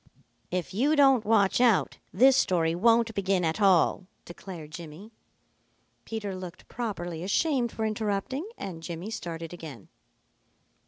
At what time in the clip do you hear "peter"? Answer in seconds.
6.05-6.35